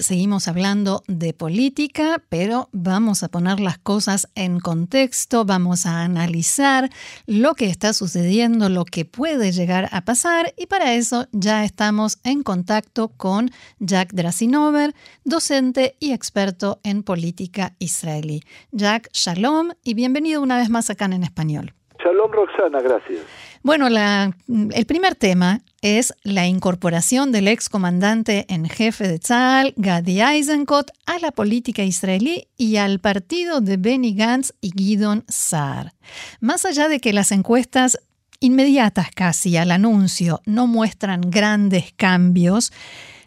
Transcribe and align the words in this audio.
Seguimos 0.00 0.48
hablando 0.48 1.02
de 1.08 1.34
política, 1.34 2.22
pero 2.30 2.70
vamos 2.72 3.22
a 3.22 3.28
poner 3.28 3.60
las 3.60 3.76
cosas 3.76 4.28
en 4.34 4.58
contexto, 4.58 5.44
vamos 5.44 5.84
a 5.84 6.02
analizar 6.02 6.88
lo 7.26 7.54
que 7.54 7.66
está 7.66 7.92
sucediendo, 7.92 8.70
lo 8.70 8.86
que 8.86 9.04
puede 9.04 9.52
llegar 9.52 9.90
a 9.92 10.06
pasar 10.06 10.54
y 10.56 10.66
para 10.66 10.94
eso 10.94 11.26
ya 11.32 11.64
estamos 11.64 12.18
en 12.24 12.42
contacto 12.42 13.08
con 13.08 13.50
Jack 13.78 14.14
Drasinover, 14.14 14.94
docente 15.24 15.96
y 16.00 16.12
experto 16.12 16.80
en 16.82 17.02
política 17.02 17.74
israelí. 17.78 18.40
Jack, 18.72 19.10
shalom 19.12 19.72
y 19.84 19.92
bienvenido 19.92 20.40
una 20.40 20.56
vez 20.56 20.70
más 20.70 20.88
acá 20.88 21.04
en 21.04 21.24
español. 21.24 21.74
Shalom 22.02 22.32
Roxana, 22.32 22.80
gracias. 22.80 23.20
Bueno, 23.62 23.88
el 23.88 24.86
primer 24.86 25.14
tema 25.16 25.60
es 25.82 26.14
la 26.22 26.46
incorporación 26.46 27.32
del 27.32 27.48
excomandante 27.48 28.46
en 28.48 28.68
jefe 28.68 29.08
de 29.08 29.18
Tzal, 29.18 29.72
Gadi 29.76 30.20
Eisenkot, 30.20 30.90
a 31.06 31.18
la 31.18 31.30
política 31.30 31.82
israelí 31.82 32.48
y 32.56 32.76
al 32.76 33.00
partido 33.00 33.60
de 33.60 33.76
Benny 33.76 34.14
Gantz 34.14 34.52
y 34.60 34.72
Gidon 34.72 35.24
Saar. 35.28 35.94
Más 36.40 36.64
allá 36.64 36.88
de 36.88 37.00
que 37.00 37.12
las 37.12 37.32
encuestas 37.32 37.98
inmediatas 38.40 39.10
casi 39.14 39.56
al 39.56 39.70
anuncio 39.70 40.40
no 40.46 40.66
muestran 40.66 41.22
grandes 41.30 41.92
cambios, 41.96 42.72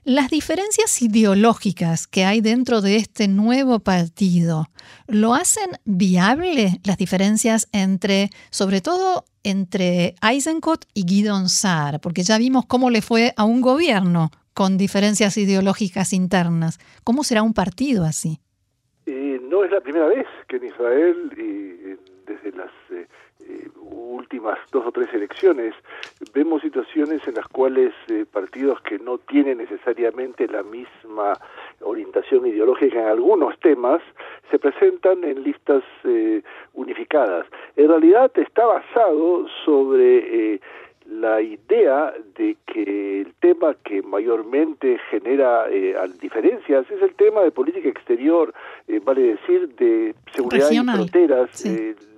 las 0.05 0.29
diferencias 0.29 1.01
ideológicas 1.01 2.07
que 2.07 2.25
hay 2.25 2.41
dentro 2.41 2.81
de 2.81 2.97
este 2.97 3.29
nuevo 3.29 3.79
partido, 3.79 4.65
¿lo 5.07 5.33
hacen 5.33 5.71
viable 5.85 6.81
las 6.83 6.97
diferencias 6.97 7.69
entre, 7.71 8.29
sobre 8.49 8.81
todo 8.81 9.23
entre 9.43 10.15
Eisenkot 10.21 10.85
y 10.93 11.05
Guidon 11.05 11.47
Saar? 11.47 12.01
Porque 12.01 12.23
ya 12.23 12.37
vimos 12.37 12.65
cómo 12.65 12.89
le 12.89 13.01
fue 13.01 13.33
a 13.37 13.45
un 13.45 13.61
gobierno 13.61 14.29
con 14.53 14.77
diferencias 14.77 15.37
ideológicas 15.37 16.11
internas. 16.11 16.79
¿Cómo 17.05 17.23
será 17.23 17.41
un 17.41 17.53
partido 17.53 18.03
así? 18.03 18.39
Eh, 19.05 19.39
no 19.49 19.63
es 19.63 19.71
la 19.71 19.79
primera 19.79 20.07
vez 20.07 20.25
que 20.49 20.57
en 20.57 20.65
Israel, 20.65 21.31
y 21.37 22.29
desde 22.29 22.57
las 22.57 22.71
eh, 22.91 23.07
eh, 23.39 23.69
últimas 24.13 24.57
dos 24.71 24.85
o 24.85 24.91
tres 24.91 25.13
elecciones, 25.13 25.73
vemos 26.33 26.61
situaciones 26.61 27.27
en 27.27 27.35
las 27.35 27.47
cuales 27.47 27.93
eh, 28.07 28.25
partidos 28.31 28.81
que 28.81 28.99
no 28.99 29.17
tienen 29.17 29.57
necesariamente 29.57 30.47
la 30.47 30.63
misma 30.63 31.37
orientación 31.81 32.45
ideológica 32.45 33.01
en 33.01 33.07
algunos 33.07 33.59
temas 33.59 34.01
se 34.51 34.59
presentan 34.59 35.23
en 35.23 35.43
listas 35.43 35.83
eh, 36.03 36.41
unificadas. 36.73 37.45
En 37.75 37.89
realidad 37.89 38.31
está 38.35 38.65
basado 38.65 39.47
sobre 39.65 40.59
la 41.05 41.41
idea 41.41 42.13
de 42.35 42.55
que 42.65 43.21
el 43.21 43.33
tema 43.41 43.75
que 43.83 44.01
mayormente 44.01 44.97
genera 45.09 45.67
diferencias 46.21 46.89
es 46.89 47.01
el 47.01 47.13
tema 47.15 47.41
de 47.41 47.51
política 47.51 47.89
exterior, 47.89 48.53
vale 49.03 49.21
decir, 49.35 49.67
de 49.75 50.15
seguridad 50.33 50.71
y 50.71 50.79
fronteras, 50.79 51.65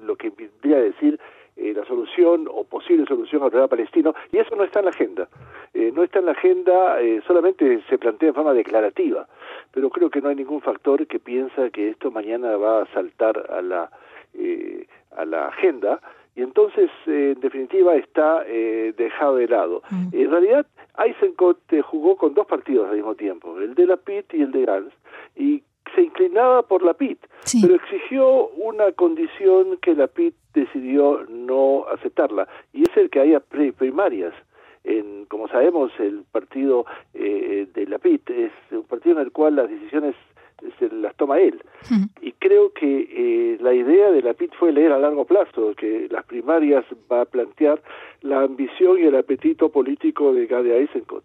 lo 0.03 0.15
que 0.15 0.29
vendría 0.29 0.77
a 0.77 0.81
decir 0.81 1.19
eh, 1.57 1.73
la 1.73 1.85
solución 1.85 2.47
o 2.51 2.65
posible 2.65 3.05
solución 3.05 3.41
al 3.41 3.49
problema 3.49 3.69
palestino, 3.69 4.13
y 4.31 4.37
eso 4.37 4.55
no 4.55 4.65
está 4.65 4.79
en 4.79 4.85
la 4.85 4.91
agenda. 4.91 5.29
Eh, 5.73 5.91
no 5.95 6.03
está 6.03 6.19
en 6.19 6.25
la 6.25 6.33
agenda, 6.33 7.01
eh, 7.01 7.21
solamente 7.25 7.81
se 7.89 7.97
plantea 7.97 8.29
en 8.29 8.35
forma 8.35 8.53
declarativa, 8.53 9.27
pero 9.71 9.89
creo 9.89 10.09
que 10.09 10.21
no 10.21 10.29
hay 10.29 10.35
ningún 10.35 10.61
factor 10.61 11.07
que 11.07 11.19
piensa 11.19 11.69
que 11.69 11.89
esto 11.89 12.11
mañana 12.11 12.57
va 12.57 12.81
a 12.81 12.93
saltar 12.93 13.49
a 13.49 13.61
la, 13.61 13.89
a 15.15 15.25
la 15.25 15.47
agenda, 15.47 16.01
y 16.35 16.41
entonces, 16.41 16.89
en 17.05 17.39
definitiva, 17.39 17.95
está 17.95 18.43
dejado 18.43 19.37
de 19.37 19.47
lado. 19.47 19.81
Mm. 19.89 20.07
En 20.11 20.31
realidad, 20.31 20.65
Eisenkot 20.97 21.59
jugó 21.83 22.17
con 22.17 22.33
dos 22.33 22.45
partidos 22.45 22.89
al 22.89 22.97
mismo 22.97 23.15
tiempo, 23.15 23.57
el 23.59 23.73
de 23.75 23.85
la 23.85 23.95
PIT 23.95 24.33
y 24.33 24.41
el 24.41 24.51
de 24.51 24.65
Gans, 24.65 24.93
y 25.37 25.63
se 25.93 26.01
inclinaba 26.01 26.63
por 26.63 26.83
la 26.83 26.93
PIT, 26.93 27.19
pero 27.61 27.75
exigió 27.75 28.47
una 28.49 28.91
condición 28.93 29.77
que 29.81 29.93
la 29.93 30.07
PIT 30.07 30.33
decidió 30.53 31.25
no 31.29 31.85
aceptarla, 31.91 32.47
y 32.73 32.83
es 32.83 32.97
el 32.97 33.09
que 33.09 33.19
haya 33.19 33.39
primarias. 33.39 34.33
En, 34.83 35.25
como 35.25 35.47
sabemos, 35.47 35.91
el 35.99 36.23
partido 36.31 36.85
eh, 37.13 37.67
de 37.73 37.87
la 37.87 37.97
PIT 37.97 38.29
es 38.29 38.51
un 38.71 38.83
partido 38.83 39.19
en 39.19 39.25
el 39.25 39.31
cual 39.31 39.55
las 39.55 39.69
decisiones 39.69 40.15
se 40.79 40.89
las 40.89 41.15
toma 41.15 41.39
él. 41.39 41.61
Y 42.21 42.31
creo 42.33 42.71
que 42.73 43.07
eh, 43.09 43.57
la 43.61 43.73
idea 43.73 44.11
de 44.11 44.21
la 44.21 44.33
PIT 44.33 44.53
fue 44.55 44.71
leer 44.71 44.91
a 44.91 44.99
largo 44.99 45.25
plazo, 45.25 45.73
que 45.75 46.07
las 46.09 46.25
primarias 46.25 46.83
va 47.11 47.21
a 47.21 47.25
plantear 47.25 47.81
la 48.21 48.41
ambición 48.41 48.97
y 48.99 49.03
el 49.03 49.15
apetito 49.15 49.69
político 49.69 50.33
de 50.33 50.47
Gadi 50.47 50.71
Eisenkot, 50.71 51.23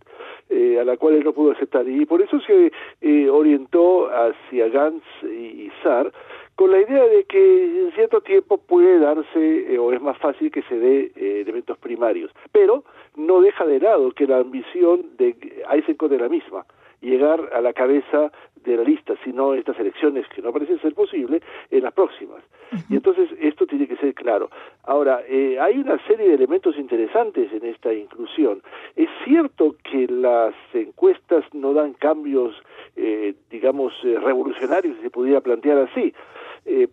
eh, 0.50 0.78
a 0.78 0.84
la 0.84 0.96
cual 0.96 1.14
él 1.14 1.24
no 1.24 1.32
pudo 1.32 1.52
aceptar. 1.52 1.88
Y 1.88 2.04
por 2.04 2.20
eso 2.20 2.40
se 2.40 2.72
eh, 3.00 3.30
orientó 3.30 4.10
hacia 4.10 4.68
Gantz 4.68 5.04
y, 5.22 5.70
Sar 5.82 6.12
con 6.56 6.72
la 6.72 6.80
idea 6.80 7.04
de 7.04 7.24
que 7.24 7.84
en 7.86 7.92
cierto 7.92 8.20
tiempo 8.20 8.58
puede 8.58 8.98
darse, 8.98 9.78
o 9.78 9.92
es 9.92 10.02
más 10.02 10.18
fácil 10.18 10.50
que 10.50 10.60
se 10.62 10.78
dé 10.78 11.10
elementos 11.16 11.78
primarios. 11.78 12.30
Pero 12.52 12.84
no 13.16 13.40
deja 13.40 13.64
de 13.64 13.80
lado 13.80 14.10
que 14.10 14.26
la 14.26 14.38
ambición 14.38 15.06
de 15.16 15.34
Eisenkot 15.70 16.12
es 16.12 16.20
la 16.20 16.28
misma 16.28 16.66
llegar 17.00 17.50
a 17.52 17.60
la 17.60 17.72
cabeza 17.72 18.30
de 18.64 18.76
la 18.76 18.82
lista, 18.82 19.14
sino 19.24 19.54
estas 19.54 19.78
elecciones 19.78 20.26
que 20.34 20.42
no 20.42 20.52
parece 20.52 20.78
ser 20.78 20.94
posible, 20.94 21.40
en 21.70 21.82
las 21.82 21.92
próximas. 21.92 22.42
Y 22.88 22.94
entonces 22.94 23.28
esto 23.40 23.66
tiene 23.66 23.88
que 23.88 23.96
ser 23.96 24.14
claro. 24.14 24.50
Ahora, 24.84 25.22
eh, 25.28 25.58
hay 25.60 25.78
una 25.78 25.98
serie 26.06 26.28
de 26.28 26.34
elementos 26.34 26.76
interesantes 26.78 27.52
en 27.52 27.64
esta 27.66 27.92
inclusión. 27.92 28.62
Es 28.94 29.08
cierto 29.24 29.76
que 29.82 30.06
las 30.06 30.54
encuestas 30.72 31.44
no 31.52 31.72
dan 31.72 31.94
cambios, 31.94 32.54
eh, 32.96 33.34
digamos, 33.50 33.92
eh, 34.04 34.18
revolucionarios, 34.22 34.96
si 34.96 35.02
se 35.02 35.10
pudiera 35.10 35.40
plantear 35.40 35.78
así. 35.78 36.12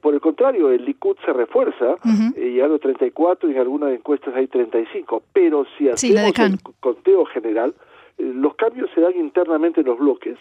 por 0.02 0.14
el 0.14 0.22
contrario, 0.22 0.72
el 0.72 0.86
Likud 0.86 1.18
se 1.24 1.34
refuerza, 1.34 1.98
llegando 2.36 2.76
a 2.76 2.80
34 2.80 3.50
y 3.50 3.54
en 3.54 3.60
algunas 3.60 3.94
encuestas 3.94 4.34
hay 4.36 4.48
35, 4.48 5.22
pero 5.34 5.66
si 5.78 5.90
hacemos 5.90 6.40
el 6.40 6.58
conteo 6.80 7.26
general, 7.26 7.76
los 8.18 8.56
cambios 8.56 8.90
se 8.96 9.02
dan 9.02 9.16
internamente 9.16 9.82
en 9.82 9.88
los 9.88 10.00
bloques, 10.00 10.38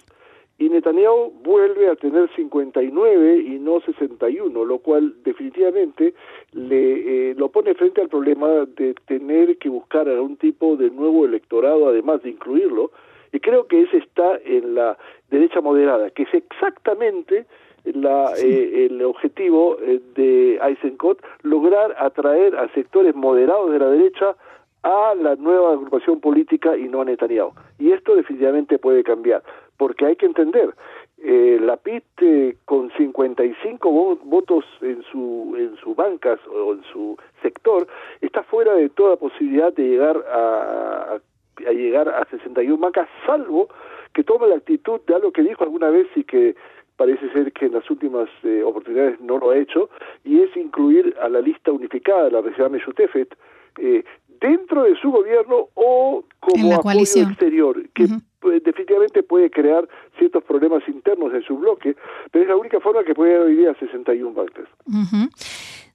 y 0.59 0.71
Netanyahu 0.71 1.33
vuelve 1.43 1.89
a 1.89 1.97
tener 1.97 2.31
59 2.35 3.39
y 3.39 3.59
no 3.59 3.81
61, 3.81 4.65
lo 4.65 4.79
cual 4.79 5.15
definitivamente 5.23 6.15
le 6.53 7.31
eh, 7.31 7.35
lo 7.37 7.51
pone 7.51 7.75
frente 7.75 8.01
al 8.01 8.09
problema 8.09 8.49
de 8.77 8.95
tener 9.07 9.59
que 9.59 9.69
buscar 9.69 10.09
algún 10.09 10.37
tipo 10.37 10.77
de 10.77 10.91
nuevo 10.91 11.27
electorado, 11.27 11.89
además 11.89 12.23
de 12.23 12.31
incluirlo, 12.31 12.91
y 13.33 13.41
creo 13.41 13.67
que 13.67 13.83
ese 13.83 13.99
está 13.99 14.39
en 14.45 14.75
la 14.75 14.97
derecha 15.31 15.61
moderada, 15.61 16.11
que 16.11 16.23
es 16.23 16.33
exactamente 16.33 17.45
la, 17.85 18.33
eh, 18.39 18.87
el 18.87 19.03
objetivo 19.03 19.77
eh, 19.81 20.01
de 20.15 20.59
Eisenkot, 20.63 21.23
lograr 21.43 21.95
atraer 21.99 22.57
a 22.57 22.73
sectores 22.73 23.15
moderados 23.15 23.71
de 23.73 23.79
la 23.79 23.91
derecha 23.91 24.37
a 24.83 25.15
la 25.17 25.35
nueva 25.37 25.73
agrupación 25.73 26.21
política 26.21 26.77
y 26.77 26.89
no 26.89 27.01
a 27.01 27.05
Netanyahu. 27.05 27.53
Y 27.79 27.93
esto 27.93 28.15
definitivamente 28.15 28.79
puede 28.79 29.03
cambiar, 29.03 29.43
porque 29.77 30.07
hay 30.07 30.17
que 30.17 30.27
entender, 30.27 30.75
eh, 31.19 31.59
la 31.61 31.77
PIT 31.77 32.05
eh, 32.23 32.57
con 32.65 32.91
55 32.97 34.19
votos 34.25 34.65
en 34.83 35.03
su 35.11 35.55
en 35.59 35.77
su 35.77 35.95
bancas 35.95 36.39
o 36.47 36.75
en 36.75 36.83
su 36.93 37.17
sector 37.43 37.87
está 38.21 38.43
fuera 38.43 38.75
de 38.75 38.89
toda 38.91 39.17
posibilidad 39.17 39.73
de 39.73 39.89
llegar 39.89 40.25
a, 40.31 41.19
a 41.67 41.73
llegar 41.73 42.09
a 42.09 42.25
61 42.31 42.77
bancas, 42.79 43.09
salvo 43.25 43.69
que 44.13 44.25
tome 44.25 44.49
la 44.49 44.57
actitud 44.57 45.01
de 45.07 45.15
algo 45.15 45.33
que 45.33 45.43
dijo 45.43 45.65
alguna 45.65 45.91
vez 45.91 46.07
y 46.17 46.25
que 46.25 46.55
parece 46.97 47.31
ser 47.33 47.53
que 47.53 47.67
en 47.67 47.75
las 47.75 47.89
últimas 47.91 48.29
eh, 48.43 48.63
oportunidades 48.65 49.21
no 49.21 49.39
lo 49.39 49.51
ha 49.51 49.59
hecho, 49.59 49.91
y 50.25 50.41
es 50.41 50.57
incluir 50.57 51.15
a 51.21 51.29
la 51.29 51.41
lista 51.41 51.71
unificada, 51.71 52.31
la 52.31 52.41
Reserva 52.41 52.71
Meshutefet, 52.71 53.37
eh, 53.79 54.05
dentro 54.41 54.85
de 54.85 54.97
su 54.97 55.11
gobierno 55.11 55.69
o 55.75 56.25
como 56.41 56.75
apoyo 56.75 57.23
exterior, 57.23 57.89
que 57.95 58.07
definitivamente 58.51 59.23
puede 59.23 59.51
crear 59.51 59.89
ciertos 60.19 60.43
problemas 60.45 60.83
internos 60.89 61.33
en 61.35 61.43
su 61.43 61.57
bloque, 61.57 61.97
pero 62.31 62.43
es 62.45 62.49
la 62.49 62.57
única 62.57 62.81
forma 62.81 63.05
que 63.05 63.15
puede 63.15 63.39
hoy 63.39 63.57
día 63.57 63.75
61 63.79 64.33
bancas. 64.33 64.67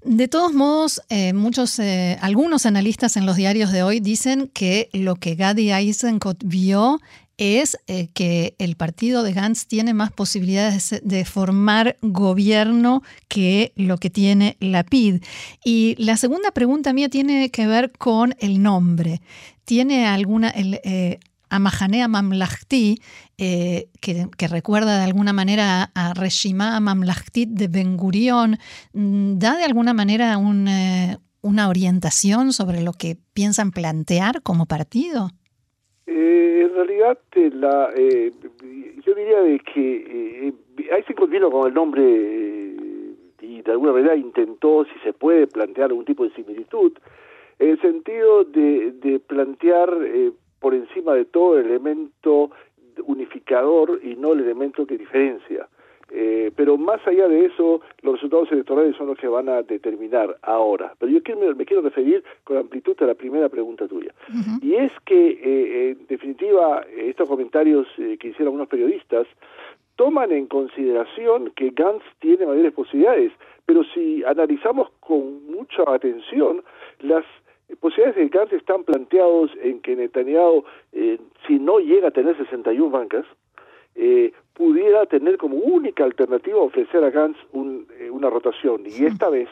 De 0.03 0.27
todos 0.27 0.53
modos, 0.53 1.01
eh, 1.09 1.31
muchos, 1.33 1.77
eh, 1.77 2.17
algunos 2.21 2.65
analistas 2.65 3.17
en 3.17 3.27
los 3.27 3.35
diarios 3.35 3.71
de 3.71 3.83
hoy 3.83 3.99
dicen 3.99 4.49
que 4.51 4.89
lo 4.93 5.15
que 5.15 5.35
Gadi 5.35 5.71
Eisenkot 5.71 6.37
vio 6.43 6.97
es 7.37 7.77
eh, 7.87 8.07
que 8.13 8.55
el 8.57 8.75
partido 8.75 9.21
de 9.23 9.33
Gantz 9.33 9.67
tiene 9.67 9.93
más 9.93 10.11
posibilidades 10.11 11.01
de 11.03 11.25
formar 11.25 11.97
gobierno 12.01 13.03
que 13.27 13.73
lo 13.75 13.97
que 13.97 14.09
tiene 14.09 14.57
la 14.59 14.83
PID. 14.83 15.23
Y 15.63 15.95
la 15.97 16.17
segunda 16.17 16.51
pregunta 16.51 16.93
mía 16.93 17.09
tiene 17.09 17.51
que 17.51 17.67
ver 17.67 17.91
con 17.91 18.35
el 18.39 18.61
nombre. 18.61 19.21
¿Tiene 19.65 20.07
alguna, 20.07 20.49
el, 20.49 20.79
Mahanea 21.59 22.07
Mamlahti, 22.07 22.99
eh, 23.37 23.89
que, 24.01 24.47
recuerda 24.47 24.97
de 24.97 25.05
alguna 25.05 25.33
manera 25.33 25.91
a 25.95 26.13
Reshima 26.13 26.79
Mamlahti 26.79 27.45
de 27.47 27.67
Ben 27.67 27.97
Gurion, 27.97 28.57
mm, 28.93 29.37
da 29.37 29.57
de 29.57 29.65
alguna 29.65 29.93
manera 29.93 30.35
eh, 30.35 31.17
una 31.41 31.69
orientación 31.69 32.53
sobre 32.53 32.81
lo 32.81 32.93
que 32.93 33.17
piensan 33.33 33.71
plantear 33.71 34.41
como 34.43 34.65
partido? 34.65 35.29
Eh, 36.07 36.67
en 36.67 36.75
realidad, 36.75 37.17
yo 39.05 39.15
diría 39.15 39.63
que 39.73 40.53
ahí 40.93 41.03
se 41.03 41.25
vino 41.27 41.51
con 41.51 41.67
el 41.67 41.73
nombre 41.73 42.03
y 43.41 43.61
de 43.61 43.71
alguna 43.71 43.93
manera 43.93 44.15
intentó, 44.15 44.85
si 44.85 44.99
se 45.03 45.13
puede, 45.13 45.47
plantear 45.47 45.89
algún 45.89 46.05
tipo 46.05 46.23
de 46.23 46.33
similitud, 46.33 46.93
en 47.59 47.69
el 47.69 47.81
sentido 47.81 48.43
de 48.43 49.21
plantear 49.27 49.89
por 50.61 50.73
encima 50.73 51.13
de 51.15 51.25
todo 51.25 51.59
el 51.59 51.65
elemento 51.65 52.51
unificador 53.05 53.99
y 54.03 54.15
no 54.15 54.31
el 54.31 54.41
elemento 54.41 54.85
que 54.85 54.97
diferencia. 54.97 55.67
Eh, 56.13 56.51
pero 56.57 56.77
más 56.77 57.05
allá 57.07 57.27
de 57.29 57.45
eso, 57.45 57.81
los 58.01 58.15
resultados 58.15 58.51
electorales 58.51 58.95
son 58.97 59.07
los 59.07 59.17
que 59.17 59.29
van 59.29 59.47
a 59.47 59.63
determinar 59.63 60.37
ahora. 60.41 60.93
Pero 60.99 61.11
yo 61.11 61.23
quiero, 61.23 61.55
me, 61.55 61.65
quiero 61.65 61.81
referir 61.81 62.23
con 62.43 62.57
amplitud 62.57 62.95
a 63.01 63.05
la 63.05 63.15
primera 63.15 63.47
pregunta 63.49 63.87
tuya. 63.87 64.13
Y 64.61 64.75
es 64.75 64.91
que, 65.05 65.39
eh, 65.41 65.91
en 65.91 66.07
definitiva, 66.07 66.85
estos 66.95 67.27
comentarios 67.27 67.87
eh, 67.97 68.17
que 68.19 68.29
hicieron 68.29 68.55
unos 68.55 68.67
periodistas 68.67 69.25
toman 69.95 70.31
en 70.31 70.47
consideración 70.47 71.51
que 71.55 71.69
Gantz 71.69 72.03
tiene 72.19 72.45
mayores 72.45 72.73
posibilidades, 72.73 73.31
pero 73.65 73.83
si 73.93 74.23
analizamos 74.25 74.89
con 74.99 75.45
mucha 75.49 75.83
atención, 75.87 76.61
las 76.99 77.23
posibilidades 77.79 78.15
de 78.15 78.27
Gantz 78.29 78.53
están 78.53 78.83
planteados 78.83 79.51
en 79.61 79.79
que 79.81 79.95
Netanyahu, 79.95 80.63
eh, 80.93 81.19
si 81.47 81.59
no 81.59 81.79
llega 81.79 82.09
a 82.09 82.11
tener 82.11 82.37
61 82.37 82.89
bancas, 82.89 83.25
eh, 83.95 84.31
pudiera 84.53 85.05
tener 85.05 85.37
como 85.37 85.57
única 85.57 86.03
alternativa 86.03 86.57
ofrecer 86.59 87.03
a 87.03 87.09
Gantz 87.09 87.37
eh, 87.99 88.09
una 88.09 88.29
rotación. 88.29 88.83
Y 88.85 89.05
esta 89.05 89.29
vez 89.29 89.49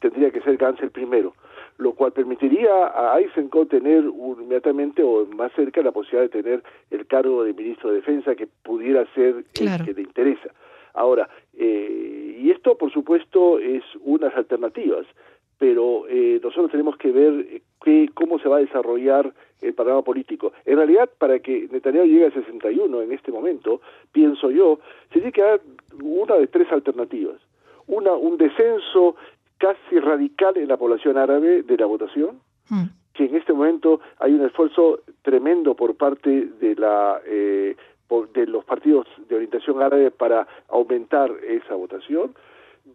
tendría 0.00 0.30
que 0.30 0.40
ser 0.40 0.56
Gantz 0.56 0.82
el 0.82 0.90
primero, 0.90 1.34
lo 1.78 1.92
cual 1.92 2.12
permitiría 2.12 2.92
a 2.94 3.20
Eisenkot 3.20 3.68
tener 3.68 4.04
inmediatamente 4.04 5.02
o 5.02 5.26
más 5.26 5.52
cerca 5.52 5.82
la 5.82 5.92
posibilidad 5.92 6.30
de 6.30 6.42
tener 6.42 6.62
el 6.90 7.06
cargo 7.06 7.44
de 7.44 7.52
ministro 7.52 7.90
de 7.90 7.96
Defensa 7.96 8.34
que 8.34 8.46
pudiera 8.46 9.06
ser 9.14 9.44
el 9.60 9.84
que 9.84 9.94
le 9.94 10.02
interesa. 10.02 10.50
Ahora, 10.94 11.28
y 11.54 12.50
esto 12.50 12.76
por 12.76 12.92
supuesto 12.92 13.60
es 13.60 13.84
unas 14.00 14.34
alternativas 14.34 15.06
pero 15.58 16.06
eh, 16.08 16.40
nosotros 16.42 16.70
tenemos 16.70 16.96
que 16.96 17.10
ver 17.10 17.62
eh, 17.84 18.08
cómo 18.14 18.38
se 18.38 18.48
va 18.48 18.56
a 18.56 18.60
desarrollar 18.60 19.32
el 19.60 19.74
panorama 19.74 20.02
político. 20.02 20.52
En 20.64 20.76
realidad, 20.76 21.08
para 21.18 21.38
que 21.40 21.68
Netanyahu 21.70 22.06
llegue 22.06 22.26
a 22.26 22.30
61 22.30 23.02
en 23.02 23.12
este 23.12 23.32
momento, 23.32 23.80
pienso 24.12 24.50
yo, 24.50 24.78
se 25.08 25.14
tiene 25.14 25.32
que 25.32 25.42
dar 25.42 25.60
una 26.02 26.36
de 26.36 26.46
tres 26.46 26.70
alternativas. 26.70 27.36
Una, 27.86 28.12
un 28.12 28.36
descenso 28.36 29.16
casi 29.56 29.98
radical 29.98 30.56
en 30.56 30.68
la 30.68 30.76
población 30.76 31.16
árabe 31.16 31.62
de 31.62 31.76
la 31.76 31.86
votación, 31.86 32.38
hmm. 32.68 32.84
que 33.14 33.24
en 33.24 33.34
este 33.34 33.52
momento 33.52 34.00
hay 34.18 34.34
un 34.34 34.44
esfuerzo 34.44 35.00
tremendo 35.22 35.74
por 35.74 35.96
parte 35.96 36.48
de 36.60 36.76
la 36.76 37.20
eh, 37.26 37.74
de 38.32 38.46
los 38.46 38.64
partidos 38.64 39.06
de 39.28 39.34
orientación 39.34 39.82
árabe 39.82 40.10
para 40.10 40.46
aumentar 40.68 41.30
esa 41.46 41.74
votación. 41.74 42.34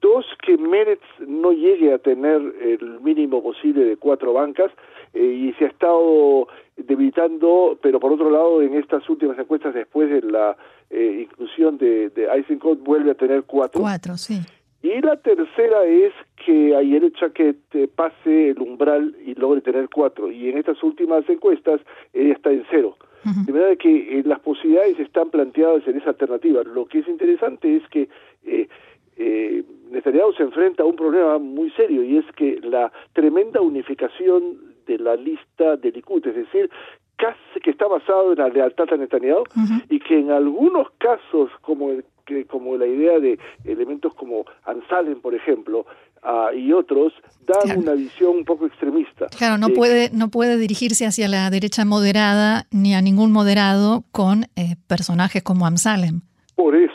Dos, 0.02 0.26
que 0.46 0.58
Meretz 0.58 1.04
no 1.20 1.52
llegue 1.52 1.94
a 1.94 1.98
tener 1.98 2.42
el 2.62 3.00
mínimo 3.02 3.42
posible 3.42 3.86
de 3.86 3.98
cuatro 3.98 4.34
bancas 4.34 4.72
eh, 5.14 5.24
y 5.24 5.54
se 5.54 5.66
ha 5.66 5.68
estado 5.68 6.48
debilitando, 6.78 7.78
pero 7.82 8.00
por 8.00 8.12
otro 8.12 8.30
lado, 8.30 8.62
en 8.62 8.76
estas 8.76 9.08
últimas 9.10 9.38
encuestas 9.38 9.74
después 9.74 10.10
de 10.10 10.22
la 10.22 10.58
eh, 10.90 11.28
inclusión 11.30 11.78
de, 11.78 12.10
de 12.10 12.26
Eisenkot 12.26 12.80
vuelve 12.84 13.12
a 13.12 13.16
tener 13.16 13.44
cuatro. 13.44 13.82
Cuatro, 13.82 14.18
sí. 14.18 14.40
Y 14.84 15.00
la 15.00 15.16
tercera 15.16 15.86
es 15.86 16.12
que 16.46 16.76
ayer 16.76 17.10
que 17.34 17.56
te 17.72 17.88
pase 17.88 18.50
el 18.50 18.60
umbral 18.60 19.16
y 19.26 19.34
logre 19.36 19.62
tener 19.62 19.88
cuatro. 19.88 20.30
Y 20.30 20.50
en 20.50 20.58
estas 20.58 20.82
últimas 20.84 21.28
encuestas 21.30 21.80
ella 22.12 22.34
está 22.34 22.52
en 22.52 22.66
cero. 22.70 22.98
De 23.46 23.54
verdad 23.54 23.78
que 23.78 24.20
eh, 24.20 24.24
las 24.26 24.42
posibilidades 24.42 25.00
están 25.00 25.30
planteadas 25.30 25.88
en 25.88 25.98
esa 25.98 26.10
alternativa. 26.10 26.62
Lo 26.64 26.86
que 26.86 27.00
es 27.00 27.08
interesante 27.08 27.78
es 27.78 27.88
que 27.88 28.10
eh, 28.44 28.68
eh, 29.16 29.64
Netanyahu 29.94 30.34
se 30.34 30.44
enfrenta 30.44 30.84
a 30.84 30.86
un 30.86 30.96
problema 30.96 31.38
muy 31.38 31.70
serio 31.72 32.04
y 32.04 32.18
es 32.18 32.26
que 32.36 32.60
la 32.64 32.92
tremenda 33.14 33.62
unificación 33.62 34.74
de 34.88 34.98
la 34.98 35.16
lista 35.16 35.78
de 35.78 35.92
Likud, 35.92 36.26
es 36.28 36.36
decir, 36.36 36.70
casi 37.16 37.60
que 37.64 37.70
está 37.70 37.88
basado 37.88 38.34
en 38.34 38.40
la 38.40 38.50
lealtad 38.50 38.92
a 38.92 38.98
Netanyahu 38.98 39.44
y 39.90 40.00
que 40.00 40.20
en 40.20 40.32
algunos 40.32 40.88
casos, 40.98 41.52
como 41.62 41.92
que, 42.26 42.46
como 42.46 42.76
la 42.76 42.88
idea 42.88 43.20
de 43.20 43.38
elementos 43.66 44.14
como 44.16 44.46
Ansalen, 44.66 45.22
por 45.22 45.36
ejemplo, 45.36 45.86
ah, 46.24 46.50
y 46.56 46.74
otros, 46.74 47.14
dan 47.46 47.78
una 47.78 47.94
visión 47.94 48.38
un 48.38 48.46
poco 48.46 48.66
extremista. 48.66 49.28
Claro, 49.38 49.60
no, 49.60 49.70
puede, 49.70 50.10
no 50.12 50.30
puede 50.30 50.58
dirigirse 50.58 51.06
hacia 51.06 51.28
la 51.28 51.50
derecha 51.52 51.86
moderada 51.86 52.66
ni 52.72 52.96
a 52.96 53.02
ningún 53.02 53.32
moderado 53.32 54.04
con 54.12 54.46
eh, 54.56 54.76
personajes 54.88 55.44
como 55.44 55.68
Amsalem. 55.68 56.22
Por 56.56 56.76
eso 56.76 56.86
es 56.86 56.93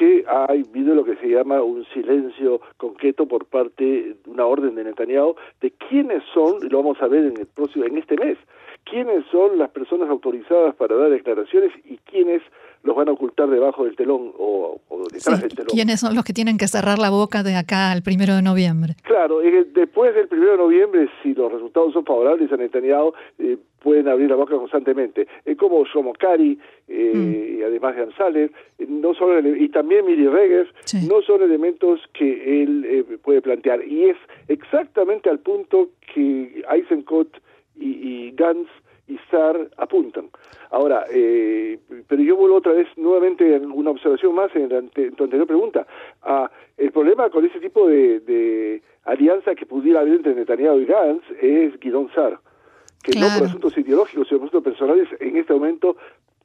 que 0.00 0.24
ha 0.26 0.46
habido 0.46 0.94
lo 0.94 1.04
que 1.04 1.14
se 1.16 1.28
llama 1.28 1.60
un 1.62 1.84
silencio 1.92 2.62
concreto 2.78 3.26
por 3.26 3.44
parte 3.44 3.84
de 3.84 4.16
una 4.30 4.46
orden 4.46 4.74
de 4.74 4.84
Netanyahu 4.84 5.34
de 5.60 5.72
quiénes 5.72 6.22
son, 6.32 6.56
y 6.64 6.70
lo 6.70 6.78
vamos 6.78 7.02
a 7.02 7.06
ver 7.06 7.26
en 7.26 7.36
el 7.36 7.46
próximo, 7.46 7.84
en 7.84 7.98
este 7.98 8.16
mes, 8.16 8.38
quiénes 8.84 9.26
son 9.30 9.58
las 9.58 9.68
personas 9.68 10.08
autorizadas 10.08 10.74
para 10.76 10.96
dar 10.96 11.10
declaraciones 11.10 11.70
y 11.84 11.98
quiénes 11.98 12.40
los 12.82 12.96
van 12.96 13.08
a 13.08 13.12
ocultar 13.12 13.48
debajo 13.48 13.84
del 13.84 13.96
telón 13.96 14.32
o, 14.38 14.80
detrás 15.12 15.40
del 15.40 15.50
telón. 15.50 15.68
¿Quiénes 15.68 16.00
son 16.00 16.14
los 16.14 16.24
que 16.24 16.32
tienen 16.32 16.58
que 16.58 16.68
cerrar 16.68 16.98
la 16.98 17.10
boca 17.10 17.42
de 17.42 17.56
acá 17.56 17.90
al 17.90 18.02
primero 18.02 18.34
de 18.34 18.42
noviembre? 18.42 18.94
Claro, 19.02 19.40
después 19.74 20.14
del 20.14 20.28
primero 20.28 20.52
de 20.52 20.58
noviembre, 20.58 21.08
si 21.22 21.34
los 21.34 21.52
resultados 21.52 21.92
son 21.92 22.04
favorables 22.04 22.50
a 22.52 22.56
Netanyahu, 22.56 23.12
eh, 23.38 23.58
pueden 23.80 24.08
abrir 24.08 24.30
la 24.30 24.36
boca 24.36 24.54
constantemente. 24.54 25.26
Es 25.44 25.56
como 25.56 25.84
Somokari, 25.86 26.58
eh, 26.88 27.60
mm. 27.60 27.64
además 27.66 27.96
de 27.96 28.02
Ansales, 28.02 28.50
eh, 28.78 28.86
no 28.88 29.14
son 29.14 29.30
y 29.60 29.68
también 29.70 30.06
Miri 30.06 30.28
Regev, 30.28 30.68
no 31.08 31.22
son 31.22 31.42
elementos 31.42 32.00
que 32.12 32.62
él 32.62 32.84
eh, 32.86 33.18
puede 33.22 33.42
plantear. 33.42 33.86
Y 33.86 34.10
es 34.10 34.16
exactamente 34.48 35.28
al 35.28 35.40
punto 35.40 35.90
que 36.14 36.62
Eisenkot 36.70 37.40
y, 37.76 37.88
y 37.88 38.30
Gantz 38.32 38.68
y 39.10 39.18
SAR 39.30 39.68
apuntan. 39.76 40.30
Ahora, 40.70 41.04
eh, 41.10 41.78
pero 42.06 42.22
yo 42.22 42.36
vuelvo 42.36 42.56
otra 42.56 42.72
vez 42.72 42.86
nuevamente 42.96 43.56
a 43.56 43.58
una 43.58 43.90
observación 43.90 44.34
más 44.36 44.54
en, 44.54 44.68
tu 44.90 45.24
anterior 45.24 45.46
pregunta. 45.46 45.84
Ah, 46.22 46.48
el 46.76 46.92
problema 46.92 47.28
con 47.28 47.44
ese 47.44 47.58
tipo 47.58 47.88
de, 47.88 48.80
alianza 49.04 49.54
que 49.56 49.66
pudiera 49.66 50.00
haber 50.00 50.14
entre 50.14 50.34
Netanyahu 50.34 50.78
y 50.78 50.84
Gantz 50.86 51.24
es 51.40 51.78
Guidón 51.80 52.08
Sar, 52.14 52.38
que 53.02 53.18
no 53.18 53.26
por 53.36 53.48
asuntos 53.48 53.76
ideológicos, 53.76 54.28
sino 54.28 54.38
por 54.38 54.48
asuntos 54.48 54.72
personales, 54.72 55.08
en 55.18 55.36
este 55.36 55.52
momento 55.54 55.96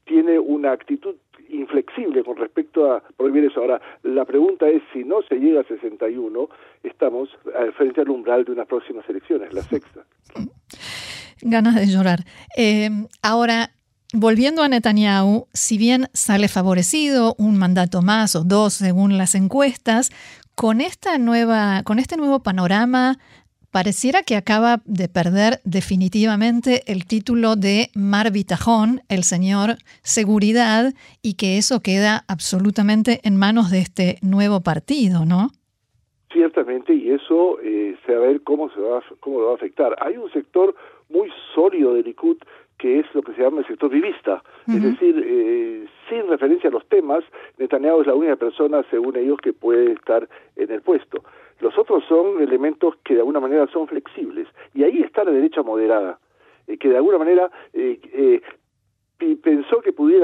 tiene 0.05 0.39
una 0.39 0.71
actitud 0.71 1.15
inflexible 1.49 2.23
con 2.23 2.37
respecto 2.37 2.91
a 2.91 3.03
prohibir 3.15 3.45
eso. 3.45 3.59
Ahora, 3.59 3.79
la 4.01 4.25
pregunta 4.25 4.67
es 4.67 4.81
si 4.91 5.03
no 5.03 5.21
se 5.21 5.35
llega 5.35 5.61
a 5.61 5.63
61, 5.63 6.49
estamos 6.81 7.29
frente 7.77 8.01
al 8.01 8.09
umbral 8.09 8.43
de 8.45 8.53
unas 8.53 8.67
próximas 8.67 9.07
elecciones, 9.07 9.53
la 9.53 9.61
sexta. 9.61 10.03
Ganas 11.41 11.75
de 11.75 11.87
llorar. 11.87 12.25
Eh, 12.57 12.89
ahora, 13.21 13.71
volviendo 14.13 14.63
a 14.63 14.69
Netanyahu, 14.69 15.47
si 15.53 15.77
bien 15.77 16.07
sale 16.13 16.47
favorecido 16.47 17.35
un 17.37 17.57
mandato 17.57 18.01
más 18.01 18.35
o 18.35 18.43
dos 18.43 18.73
según 18.73 19.17
las 19.17 19.35
encuestas, 19.35 20.11
con 20.55 20.79
esta 20.79 21.17
nueva, 21.17 21.83
con 21.83 21.99
este 21.99 22.15
nuevo 22.15 22.41
panorama, 22.41 23.17
pareciera 23.75 24.23
que 24.23 24.37
acaba 24.37 24.81
de 24.85 25.09
perder 25.09 25.59
definitivamente 25.65 26.89
el 26.89 27.05
título 27.05 27.57
de 27.57 27.89
Mar 27.93 28.31
Bitajón, 28.31 29.01
el 29.09 29.23
señor 29.23 29.75
seguridad, 30.01 30.93
y 31.21 31.33
que 31.33 31.57
eso 31.57 31.81
queda 31.81 32.23
absolutamente 32.29 33.19
en 33.23 33.35
manos 33.35 33.71
de 33.71 33.79
este 33.79 34.17
nuevo 34.21 34.61
partido, 34.61 35.25
¿no? 35.25 35.49
Ciertamente, 36.31 36.93
y 36.93 37.11
eso 37.11 37.59
eh, 37.61 37.74
ver 38.13 38.41
cómo 38.41 38.69
se 38.69 38.79
va, 38.79 39.01
cómo 39.19 39.39
lo 39.39 39.45
va 39.47 39.51
a 39.53 39.55
afectar. 39.55 39.95
Hay 39.99 40.17
un 40.17 40.31
sector 40.31 40.75
muy 41.09 41.31
sólido 41.53 41.93
de 41.93 42.03
Likud, 42.03 42.37
que 42.77 42.99
es 42.99 43.05
lo 43.13 43.21
que 43.21 43.33
se 43.33 43.41
llama 43.41 43.59
el 43.59 43.67
sector 43.67 43.89
vivista. 43.89 44.43
Es 44.67 44.83
decir, 44.83 45.23
eh, 45.25 45.87
sin 46.09 46.27
referencia 46.27 46.69
a 46.69 46.73
los 46.73 46.85
temas, 46.87 47.23
Netanyahu 47.57 48.01
es 48.01 48.07
la 48.07 48.15
única 48.15 48.35
persona, 48.35 48.83
según 48.89 49.15
ellos, 49.15 49.39
que 49.41 49.53
puede 49.53 49.93
estar 49.93 50.27
en 50.55 50.71
el 50.71 50.81
puesto. 50.81 51.23
Los 51.61 51.77
otros 51.77 52.03
son 52.07 52.41
elementos 52.41 52.95
que 53.03 53.13
de 53.13 53.21
alguna 53.21 53.39
manera 53.39 53.67
son 53.67 53.87
flexibles. 53.87 54.47
Y 54.73 54.83
ahí 54.83 55.01
está 55.01 55.23
la 55.23 55.31
derecha 55.31 55.63
moderada, 55.63 56.19
eh, 56.67 56.77
que 56.77 56.89
de 56.89 56.97
alguna 56.97 57.17
manera 57.17 57.49
eh, 57.73 58.41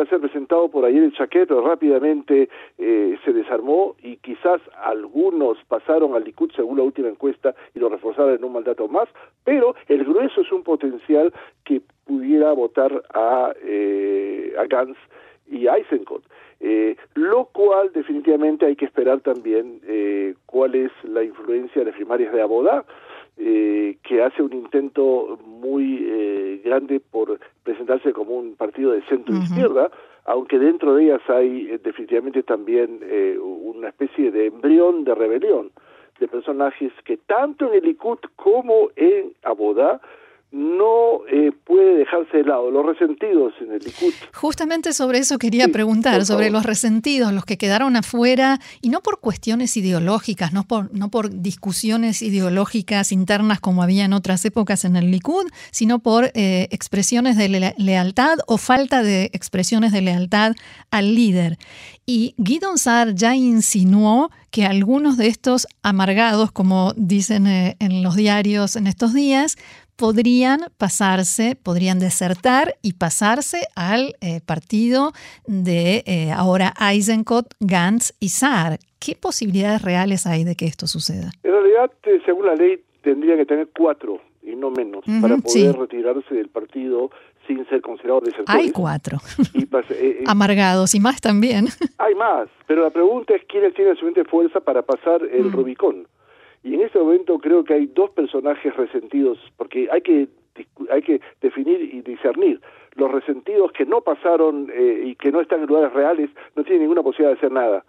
pudiera 0.01 0.09
ser 0.09 0.19
presentado 0.19 0.69
por 0.69 0.85
ayer 0.85 1.03
el 1.03 1.13
Chaquet, 1.13 1.47
pero 1.47 1.61
rápidamente 1.61 2.49
eh, 2.77 3.17
se 3.23 3.33
desarmó 3.33 3.95
y 4.01 4.17
quizás 4.17 4.61
algunos 4.83 5.57
pasaron 5.67 6.15
al 6.15 6.23
Likud 6.23 6.51
según 6.55 6.77
la 6.77 6.83
última 6.83 7.09
encuesta 7.09 7.53
y 7.75 7.79
lo 7.79 7.89
reforzaron 7.89 8.35
en 8.35 8.43
un 8.43 8.53
mandato 8.53 8.87
más, 8.87 9.07
pero 9.43 9.75
el 9.87 10.03
grueso 10.03 10.41
es 10.41 10.51
un 10.51 10.63
potencial 10.63 11.33
que 11.63 11.81
pudiera 12.05 12.51
votar 12.53 13.03
a, 13.13 13.53
eh, 13.63 14.53
a 14.57 14.65
Gantz 14.65 14.97
y 15.49 15.67
Eisenkot. 15.67 16.23
Eh, 16.63 16.95
lo 17.15 17.45
cual 17.45 17.91
definitivamente 17.91 18.67
hay 18.67 18.75
que 18.75 18.85
esperar 18.85 19.21
también 19.21 19.81
eh, 19.87 20.35
cuál 20.45 20.75
es 20.75 20.91
la 21.03 21.23
influencia 21.23 21.83
de 21.83 21.91
las 21.91 22.31
de 22.31 22.41
Abodá, 22.41 22.85
eh, 23.37 23.97
que 24.03 24.21
hace 24.21 24.41
un 24.41 24.53
intento 24.53 25.39
muy 25.45 26.05
eh, 26.07 26.61
grande 26.63 26.99
por 26.99 27.39
presentarse 27.63 28.13
como 28.13 28.35
un 28.35 28.55
partido 28.55 28.91
de 28.91 29.01
centro 29.03 29.35
izquierda, 29.35 29.89
aunque 30.25 30.59
dentro 30.59 30.95
de 30.95 31.05
ellas 31.05 31.21
hay 31.27 31.69
eh, 31.71 31.79
definitivamente 31.83 32.43
también 32.43 32.99
eh, 33.03 33.37
una 33.39 33.89
especie 33.89 34.31
de 34.31 34.47
embrión 34.47 35.03
de 35.03 35.15
rebelión 35.15 35.71
de 36.19 36.27
personajes 36.27 36.91
que 37.03 37.17
tanto 37.17 37.67
en 37.67 37.79
el 37.79 37.83
Likud 37.83 38.19
como 38.35 38.89
en 38.95 39.33
Abodá 39.43 39.99
no 40.51 41.25
eh, 41.31 41.51
puede 41.63 41.95
dejarse 41.95 42.37
de 42.37 42.43
lado, 42.43 42.69
los 42.71 42.85
resentidos 42.85 43.53
en 43.61 43.71
el 43.71 43.79
Likud. 43.79 44.13
Justamente 44.33 44.91
sobre 44.91 45.19
eso 45.19 45.37
quería 45.37 45.65
sí, 45.65 45.71
preguntar, 45.71 46.25
sobre 46.25 46.49
los 46.49 46.65
resentidos, 46.65 47.31
los 47.31 47.45
que 47.45 47.57
quedaron 47.57 47.95
afuera, 47.95 48.59
y 48.81 48.89
no 48.89 48.99
por 48.99 49.21
cuestiones 49.21 49.77
ideológicas, 49.77 50.51
no 50.51 50.65
por, 50.65 50.93
no 50.93 51.09
por 51.09 51.41
discusiones 51.41 52.21
ideológicas 52.21 53.13
internas 53.13 53.61
como 53.61 53.81
había 53.81 54.03
en 54.03 54.11
otras 54.11 54.43
épocas 54.43 54.83
en 54.83 54.97
el 54.97 55.09
Likud, 55.09 55.45
sino 55.71 55.99
por 55.99 56.31
eh, 56.33 56.67
expresiones 56.71 57.37
de 57.37 57.47
le 57.47 57.73
lealtad 57.77 58.39
o 58.47 58.57
falta 58.57 59.03
de 59.03 59.29
expresiones 59.33 59.93
de 59.93 60.01
lealtad 60.01 60.53
al 60.89 61.15
líder. 61.15 61.57
Y 62.05 62.35
Guidon 62.37 62.77
Saar 62.77 63.13
ya 63.13 63.35
insinuó 63.35 64.31
que 64.49 64.65
algunos 64.65 65.15
de 65.15 65.27
estos 65.27 65.65
amargados, 65.81 66.51
como 66.51 66.93
dicen 66.97 67.47
eh, 67.47 67.77
en 67.79 68.03
los 68.03 68.15
diarios 68.15 68.75
en 68.75 68.87
estos 68.87 69.13
días, 69.13 69.57
podrían 70.01 70.61
pasarse, 70.79 71.55
podrían 71.55 71.99
desertar 71.99 72.73
y 72.81 72.93
pasarse 72.93 73.67
al 73.75 74.15
eh, 74.21 74.41
partido 74.43 75.11
de 75.45 76.03
eh, 76.07 76.31
ahora 76.35 76.73
Eisenkot, 76.81 77.45
Gantz 77.59 78.13
y 78.19 78.29
Saar. 78.29 78.79
¿Qué 78.99 79.13
posibilidades 79.13 79.83
reales 79.83 80.25
hay 80.25 80.43
de 80.43 80.55
que 80.55 80.65
esto 80.65 80.87
suceda? 80.87 81.29
En 81.43 81.51
realidad, 81.51 81.91
eh, 82.01 82.19
según 82.25 82.47
la 82.47 82.55
ley, 82.55 82.81
tendría 83.03 83.37
que 83.37 83.45
tener 83.45 83.69
cuatro 83.77 84.19
y 84.41 84.55
no 84.55 84.71
menos 84.71 85.07
uh 85.07 85.11
-huh, 85.11 85.21
para 85.21 85.37
poder 85.37 85.71
sí. 85.71 85.79
retirarse 85.79 86.33
del 86.33 86.49
partido 86.49 87.11
sin 87.45 87.63
ser 87.69 87.81
considerado 87.81 88.21
desertor. 88.21 88.55
Hay 88.55 88.71
cuatro. 88.71 89.19
Y 89.53 89.67
eh, 89.91 90.23
Amargados 90.25 90.95
y 90.95 90.99
más 90.99 91.21
también. 91.21 91.65
Hay 91.99 92.15
más, 92.15 92.49
pero 92.65 92.81
la 92.81 92.89
pregunta 92.89 93.35
es 93.35 93.43
quiénes 93.45 93.75
tienen 93.75 93.93
suficiente 93.93 94.27
fuerza 94.27 94.61
para 94.61 94.81
pasar 94.81 95.21
el 95.31 95.45
mm. 95.45 95.51
Rubicón. 95.51 96.07
Y 96.63 96.75
en 96.75 96.81
este 96.81 96.99
momento 96.99 97.39
creo 97.39 97.63
que 97.63 97.73
hay 97.73 97.87
dos 97.87 98.11
personajes 98.11 98.75
resentidos, 98.75 99.39
porque 99.57 99.89
hay 99.91 100.01
que, 100.01 100.27
hay 100.89 101.01
que 101.01 101.21
definir 101.41 101.81
y 101.81 102.01
discernir. 102.01 102.61
Los 102.95 103.11
resentidos 103.11 103.71
que 103.71 103.85
no 103.85 104.01
pasaron 104.01 104.69
eh, 104.73 105.03
y 105.05 105.15
que 105.15 105.31
no 105.31 105.41
están 105.41 105.61
en 105.61 105.67
lugares 105.67 105.93
reales 105.93 106.29
no 106.55 106.63
tienen 106.63 106.81
ninguna 106.81 107.01
posibilidad 107.01 107.31
de 107.31 107.37
hacer 107.37 107.51
nada. 107.51 107.83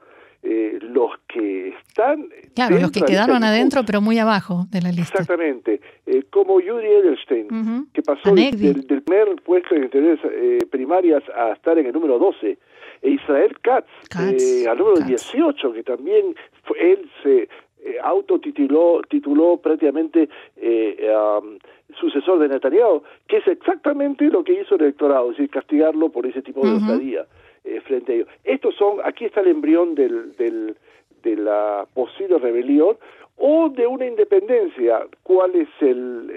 Eh, 0.45 0.81
los 0.83 1.13
que 1.29 1.69
están... 1.69 2.29
Claro, 2.57 2.77
los 2.81 2.91
que 2.91 3.03
quedaron 3.03 3.45
adentro, 3.45 3.85
pero 3.87 4.01
muy 4.01 4.19
abajo 4.19 4.67
de 4.71 4.83
la 4.83 4.91
lista. 4.91 5.21
Exactamente. 5.21 5.81
Eh, 6.05 6.25
como 6.31 6.55
Judy 6.55 6.85
Edelstein, 6.85 7.47
uh 7.47 7.55
-huh. 7.55 7.87
que 7.93 8.03
pasó 8.03 8.35
del, 8.35 8.85
del, 8.89 9.03
primer 9.03 9.37
puesto 9.45 9.77
en 9.77 9.85
interés 9.85 10.19
eh, 10.25 10.59
primarias 10.69 11.23
a 11.37 11.53
estar 11.53 11.79
en 11.79 11.87
el 11.87 11.93
número 11.93 12.19
12. 12.19 12.59
E 13.03 13.11
Israel 13.11 13.57
Katz, 13.63 13.87
Katz 14.09 14.67
al 14.67 14.79
número 14.79 14.97
Katz. 14.97 15.33
18, 15.33 15.73
que 15.75 15.83
también 15.85 16.35
fue, 16.65 16.93
él 16.93 17.11
se 17.23 17.49
eh, 17.85 17.97
autotituló 18.03 19.03
tituló 19.09 19.57
prácticamente 19.57 20.29
eh, 20.57 21.13
um, 21.15 21.59
sucesor 21.99 22.39
de 22.39 22.49
Netanyahu, 22.49 23.03
que 23.27 23.39
es 23.39 23.47
exactamente 23.49 24.25
lo 24.27 24.45
que 24.45 24.61
hizo 24.61 24.77
el 24.77 24.83
electorado, 24.83 25.31
es 25.31 25.37
decir, 25.37 25.51
castigarlo 25.51 26.09
por 26.09 26.25
ese 26.27 26.43
tipo 26.43 26.65
de 26.67 26.75
osadía 26.75 27.23
uh 27.23 27.25
-huh. 27.25 27.77
eh, 27.77 27.81
frente 27.81 28.13
a 28.13 28.15
ellos. 28.15 28.29
Estos 28.45 28.75
son, 28.77 29.01
aquí 29.05 29.25
está 29.25 29.41
el 29.41 29.49
embrión 29.49 29.95
del, 29.95 30.37
del, 30.37 30.77
de 31.23 31.37
la 31.37 31.87
posible 31.93 32.39
rebelión 32.39 32.97
o 33.37 33.69
de 33.69 33.87
una 33.87 34.07
independencia. 34.07 35.07
¿Cuál 35.23 35.55
es 35.57 35.69
el 35.81 36.29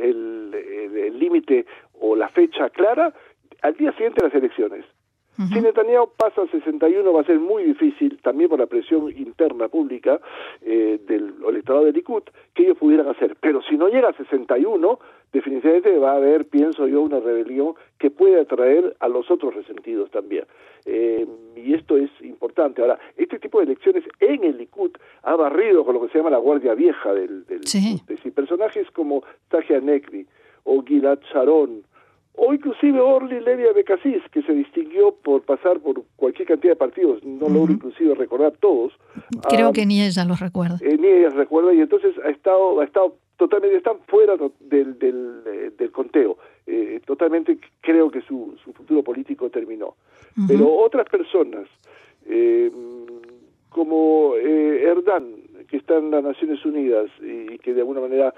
límite 1.19 1.65
o 1.99 2.15
la 2.15 2.29
fecha 2.29 2.69
clara? 2.69 3.13
Al 3.61 3.75
día 3.75 3.91
siguiente 3.93 4.21
de 4.21 4.27
las 4.27 4.35
elecciones. 4.35 4.85
Uh 5.37 5.43
-huh. 5.43 5.53
Si 5.53 5.61
Netanyahu 5.61 6.09
pasa 6.17 6.41
a 6.43 6.47
61 6.47 7.13
va 7.13 7.21
a 7.21 7.25
ser 7.25 7.39
muy 7.39 7.63
difícil, 7.63 8.17
también 8.21 8.49
por 8.49 8.59
la 8.59 8.67
presión 8.67 9.09
interna 9.09 9.67
pública 9.67 10.19
eh, 10.61 10.99
del 11.07 11.33
electorado 11.47 11.85
de 11.85 11.91
Likud, 11.91 12.23
que 12.53 12.63
ellos 12.63 12.77
pudieran 12.77 13.07
hacer. 13.07 13.35
Pero 13.41 13.61
si 13.61 13.75
no 13.77 13.89
llega 13.89 14.09
a 14.09 14.13
61, 14.13 14.99
definitivamente 15.33 15.97
va 15.97 16.13
a 16.13 16.15
haber, 16.15 16.45
pienso 16.45 16.87
yo, 16.87 17.01
una 17.01 17.19
rebelión 17.19 17.75
que 17.97 18.09
puede 18.09 18.39
atraer 18.39 18.95
a 18.99 19.07
los 19.07 19.29
otros 19.29 19.53
resentidos 19.53 20.09
también. 20.11 20.45
Eh, 20.85 21.25
y 21.55 21.73
esto 21.73 21.97
es 21.97 22.09
importante. 22.21 22.81
Ahora, 22.81 22.99
este 23.17 23.39
tipo 23.39 23.59
de 23.59 23.65
elecciones 23.65 24.03
en 24.19 24.43
el 24.43 24.57
Likud 24.57 24.91
ha 25.23 25.35
barrido 25.35 25.83
con 25.83 25.95
lo 25.95 26.01
que 26.01 26.09
se 26.09 26.19
llama 26.19 26.29
la 26.29 26.37
guardia 26.37 26.73
vieja 26.75 27.13
del, 27.13 27.45
del 27.45 27.65
sí. 27.65 27.99
Decir, 28.07 28.33
personajes 28.33 28.89
como 28.91 29.23
Tahia 29.49 29.81
Nekvi 29.81 30.25
o 30.63 30.83
Gilad 30.83 31.19
Sharon, 31.33 31.83
o 32.37 32.53
inclusive 32.53 32.99
Orly 32.99 33.39
Levia 33.39 33.71
Becasís, 33.73 34.21
que 34.31 34.41
se 34.43 34.53
distinguió 34.53 35.13
por 35.23 35.41
pasar 35.43 35.79
por 35.79 36.03
cualquier 36.15 36.47
cantidad 36.47 36.73
de 36.73 36.77
partidos, 36.77 37.23
no 37.23 37.45
uh 37.45 37.49
-huh. 37.49 37.53
logro 37.53 37.73
inclusive 37.73 38.15
recordar 38.15 38.53
todos. 38.59 38.93
Creo 39.49 39.69
um, 39.69 39.73
que 39.73 39.85
ni 39.85 40.01
ella 40.01 40.25
los 40.25 40.39
recuerda. 40.39 40.77
Eh, 40.81 40.97
ni 40.97 41.07
ella 41.07 41.29
recuerda, 41.29 41.73
y 41.73 41.79
entonces 41.81 42.13
ha 42.23 42.29
estado, 42.29 42.81
ha 42.81 42.83
estado 42.83 43.15
totalmente, 43.37 43.77
están 43.77 43.97
fuera 44.07 44.35
del, 44.59 44.99
del, 44.99 45.41
eh, 45.45 45.71
del 45.77 45.91
conteo. 45.91 46.37
Eh, 46.67 46.99
totalmente 47.05 47.57
creo 47.81 48.09
que 48.09 48.21
su, 48.21 48.55
su 48.63 48.73
futuro 48.73 49.03
político 49.03 49.49
terminó. 49.49 49.87
Uh 49.87 50.41
-huh. 50.41 50.47
Pero 50.47 50.73
otras 50.73 51.07
personas, 51.09 51.67
eh, 52.27 52.71
como 53.69 54.35
Erdán, 54.35 55.25
que 55.67 55.77
está 55.77 55.97
en 55.97 56.11
las 56.11 56.23
Naciones 56.23 56.63
Unidas 56.65 57.09
y 57.21 57.57
que 57.59 57.73
de 57.73 57.81
alguna 57.81 58.01
manera 58.01 58.33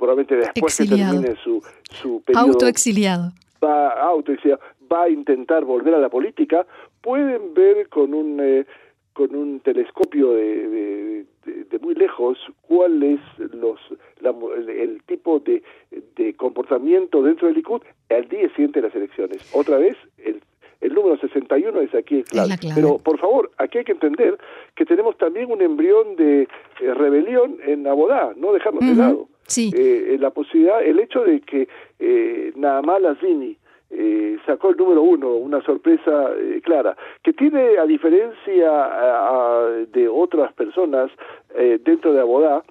probablemente 0.00 0.34
después 0.36 0.80
exiliado. 0.80 1.20
que 1.20 1.26
termine 1.28 1.44
su, 1.44 1.62
su 1.90 2.22
periodo... 2.22 2.46
Autoexiliado. 2.46 3.32
Va, 3.62 3.90
autoexiliado. 3.90 4.60
Va 4.90 5.04
a 5.04 5.08
intentar 5.08 5.64
volver 5.64 5.94
a 5.94 5.98
la 5.98 6.08
política, 6.08 6.66
pueden 7.00 7.54
ver 7.54 7.88
con 7.88 8.14
un... 8.14 8.40
Eh, 8.40 8.66
con 9.12 9.34
un 9.34 9.60
telescopio 9.60 10.32
de, 10.32 10.68
de, 10.68 11.24
de, 11.44 11.64
de, 11.64 11.78
muy 11.80 11.94
lejos 11.94 12.38
cuál 12.62 13.02
es 13.02 13.20
los 13.52 13.78
la, 14.20 14.32
el, 14.56 14.70
el, 14.70 15.02
tipo 15.02 15.40
de, 15.40 15.62
de 16.16 16.34
comportamiento 16.34 17.20
dentro 17.22 17.48
del 17.48 17.56
Likud 17.56 17.82
al 18.08 18.28
día 18.28 18.48
siguiente 18.50 18.80
de 18.80 18.86
las 18.86 18.96
elecciones. 18.96 19.54
Otra 19.54 19.78
vez, 19.78 19.96
el, 20.18 20.40
el 20.80 20.94
número 20.94 21.18
61 21.18 21.80
es 21.80 21.94
aquí. 21.94 22.20
Es 22.20 22.30
clave. 22.30 22.56
Pero, 22.74 22.98
por 22.98 23.18
favor, 23.18 23.50
aquí 23.58 23.78
hay 23.78 23.84
que 23.84 23.92
entender 23.92 24.38
que 24.74 24.86
tenemos 24.86 25.18
también 25.18 25.50
un 25.50 25.60
embrión 25.60 26.16
de 26.16 26.42
eh, 26.42 26.94
rebelión 26.94 27.58
en 27.66 27.86
Abodá, 27.86 28.32
no 28.36 28.52
dejarnos 28.52 28.82
uh 28.82 28.86
-huh. 28.86 28.90
de 28.90 28.96
lado. 28.96 29.28
Sí. 29.50 29.72
Eh, 29.74 30.16
la 30.20 30.30
posibilidad, 30.30 30.80
el 30.80 31.00
hecho 31.00 31.24
de 31.24 31.40
que 31.40 31.68
eh, 31.98 32.52
Naamá 32.54 33.00
Lazini 33.00 33.56
eh, 33.90 34.38
sacó 34.46 34.70
el 34.70 34.76
número 34.76 35.02
uno, 35.02 35.34
una 35.34 35.60
sorpresa 35.62 36.30
eh, 36.38 36.60
clara, 36.62 36.96
que 37.24 37.32
tiene, 37.32 37.76
a 37.78 37.84
diferencia 37.84 38.70
a, 38.70 39.28
a, 39.28 39.70
de 39.92 40.08
otras 40.08 40.52
personas 40.52 41.10
eh, 41.56 41.80
dentro 41.82 42.12
de 42.12 42.20
Abodá, 42.20 42.62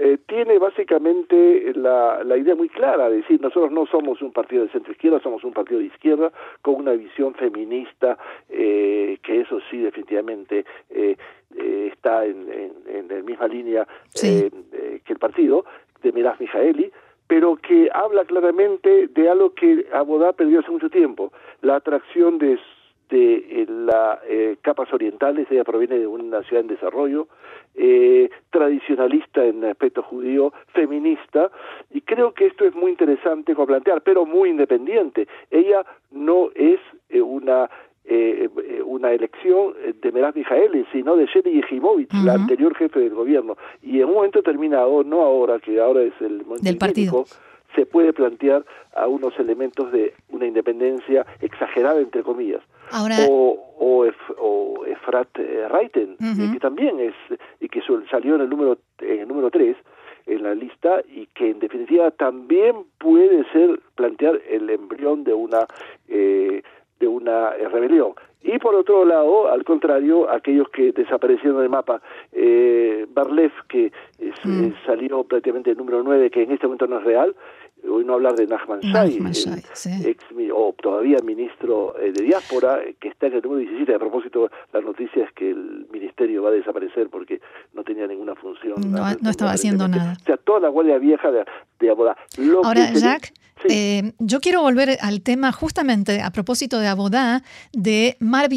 eh, 0.00 0.16
tiene 0.28 0.60
básicamente 0.60 1.72
la, 1.74 2.22
la, 2.22 2.36
idea 2.36 2.54
muy 2.54 2.68
clara 2.68 3.10
de 3.10 3.16
decir 3.16 3.40
nosotros 3.40 3.72
no 3.72 3.84
somos 3.86 4.22
un 4.22 4.30
partido 4.30 4.62
de 4.62 4.70
centro 4.70 4.92
izquierda, 4.92 5.18
somos 5.20 5.42
un 5.42 5.52
partido 5.52 5.80
de 5.80 5.86
izquierda 5.86 6.30
con 6.62 6.76
una 6.76 6.92
visión 6.92 7.34
feminista 7.34 8.16
eh, 8.48 9.18
que 9.24 9.40
eso 9.40 9.58
sí 9.68 9.78
definitivamente 9.78 10.64
eh, 10.90 11.16
eh 11.56 11.90
está 11.92 12.24
en, 12.24 12.46
en, 12.48 12.72
en, 12.86 13.08
la 13.08 13.24
misma 13.24 13.48
línea 13.48 13.88
sí. 14.10 14.48
que 15.04 15.12
el 15.12 15.18
partido 15.18 15.64
de 16.02 16.12
Miraz 16.12 16.40
Mijaeli, 16.40 16.90
pero 17.26 17.56
que 17.56 17.90
habla 17.92 18.24
claramente 18.24 19.08
de 19.08 19.28
algo 19.28 19.54
que 19.54 19.86
Abodá 19.92 20.32
perdió 20.32 20.60
hace 20.60 20.70
mucho 20.70 20.88
tiempo, 20.88 21.32
la 21.60 21.76
atracción 21.76 22.38
de 22.38 22.58
de 23.10 23.36
eh, 23.36 23.66
las 23.68 24.18
eh, 24.28 24.56
capas 24.60 24.92
orientales, 24.92 25.46
ella 25.50 25.64
proviene 25.64 25.98
de 25.98 26.06
una 26.06 26.42
ciudad 26.42 26.62
en 26.62 26.68
desarrollo, 26.68 27.28
eh, 27.74 28.28
tradicionalista 28.50 29.44
en 29.44 29.64
aspecto 29.64 30.02
judío, 30.02 30.52
feminista, 30.74 31.50
y 31.90 32.00
creo 32.02 32.32
que 32.32 32.46
esto 32.46 32.64
es 32.64 32.74
muy 32.74 32.90
interesante 32.90 33.54
como 33.54 33.68
plantear, 33.68 34.02
pero 34.02 34.26
muy 34.26 34.50
independiente. 34.50 35.26
Ella 35.50 35.84
no 36.10 36.50
es 36.54 36.80
eh, 37.08 37.20
una 37.20 37.70
eh, 38.10 38.48
una 38.84 39.12
elección 39.12 39.74
de 40.00 40.12
Meraz 40.12 40.34
Mijaeli, 40.34 40.86
sino 40.92 41.16
de 41.16 41.26
Shelly 41.26 41.60
Yehimovic, 41.60 42.12
uh 42.12 42.16
-huh. 42.16 42.24
la 42.24 42.34
anterior 42.34 42.74
jefe 42.74 43.00
del 43.00 43.14
gobierno. 43.14 43.56
Y 43.82 44.00
en 44.00 44.08
un 44.08 44.14
momento 44.14 44.42
terminado, 44.42 45.04
no 45.04 45.20
ahora, 45.22 45.58
que 45.58 45.80
ahora 45.80 46.02
es 46.02 46.14
el 46.20 46.44
del 46.62 46.78
partido 46.78 47.24
se 47.74 47.86
puede 47.86 48.12
plantear 48.12 48.64
a 48.94 49.06
unos 49.06 49.38
elementos 49.38 49.92
de 49.92 50.14
una 50.30 50.46
independencia 50.46 51.26
exagerada, 51.40 52.00
entre 52.00 52.22
comillas. 52.22 52.62
o, 53.28 54.06
o, 54.38 54.86
Efrat 54.86 55.28
eh, 55.38 55.68
Reiten, 55.68 56.16
eh, 56.20 56.52
que 56.52 56.58
también 56.58 56.98
es, 56.98 57.14
y 57.60 57.68
que 57.68 57.82
salió 58.10 58.36
en 58.36 58.40
el 58.40 58.48
número, 58.48 58.78
en 59.00 59.20
el 59.20 59.28
número 59.28 59.50
3 59.50 59.76
en 60.26 60.42
la 60.42 60.54
lista 60.54 61.02
y 61.08 61.26
que 61.26 61.50
en 61.50 61.58
definitiva 61.58 62.10
también 62.10 62.76
puede 62.98 63.44
ser 63.50 63.80
plantear 63.94 64.40
el 64.48 64.68
embrión 64.68 65.24
de 65.24 65.32
una 65.32 65.66
eh, 66.06 66.62
de 66.98 67.06
una 67.06 67.50
rebelión. 67.50 68.14
Y 68.40 68.58
por 68.58 68.74
otro 68.74 69.04
lado, 69.04 69.50
al 69.50 69.64
contrario, 69.64 70.30
aquellos 70.30 70.68
que 70.68 70.92
desaparecieron 70.92 71.60
del 71.60 71.68
mapa, 71.68 72.00
eh, 72.32 73.06
Barlev, 73.10 73.50
que 73.68 73.92
mm. 74.20 74.64
eh, 74.64 74.74
salió 74.86 75.24
prácticamente 75.24 75.72
el 75.72 75.76
número 75.76 76.02
9, 76.02 76.30
que 76.30 76.44
en 76.44 76.52
este 76.52 76.66
momento 76.66 76.86
no 76.86 76.98
es 76.98 77.04
real, 77.04 77.34
hoy 77.88 78.04
no 78.04 78.14
hablar 78.14 78.34
de 78.34 78.46
Nachman 78.46 78.80
Shai, 78.80 79.18
ex, 80.04 80.24
o 80.52 80.74
todavía 80.80 81.18
ministro 81.24 81.98
eh, 81.98 82.12
de 82.12 82.24
diáspora, 82.24 82.80
que 83.00 83.08
está 83.08 83.26
en 83.26 83.34
el 83.34 83.42
número 83.42 83.60
17. 83.60 83.94
A 83.94 83.98
propósito, 83.98 84.50
la 84.72 84.80
noticia 84.80 85.24
es 85.24 85.32
que 85.32 85.50
el 85.50 85.86
ministerio 85.90 86.42
va 86.42 86.50
a 86.50 86.52
desaparecer 86.52 87.08
porque 87.08 87.40
no 87.74 87.82
tenía 87.82 88.06
ninguna 88.06 88.34
función. 88.34 88.76
No, 88.90 89.30
estaba 89.30 89.52
haciendo 89.52 89.88
nada. 89.88 90.14
O 90.20 90.24
sea, 90.24 90.36
toda 90.36 90.60
la 90.60 90.68
guardia 90.68 90.98
vieja 90.98 91.30
de 91.80 91.90
Abodá. 91.90 92.16
Ahora, 92.64 92.92
Jack, 92.92 93.32
eh, 93.68 94.12
yo 94.18 94.40
quiero 94.40 94.62
volver 94.62 94.98
al 95.00 95.22
tema 95.22 95.52
justamente 95.52 96.20
a 96.22 96.30
propósito 96.30 96.78
de 96.78 96.86
Abodá 96.86 97.42
de 97.72 98.16
Mar 98.20 98.48